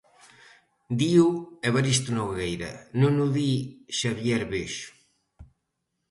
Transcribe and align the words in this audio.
Dío 0.99 1.27
Evaristo 1.69 2.09
Nogueira, 2.17 2.71
non 3.01 3.13
o 3.25 3.27
di 3.35 3.51
Xavier 3.97 4.41
Bexo. 4.53 4.89